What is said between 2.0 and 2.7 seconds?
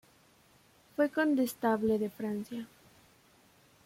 Francia.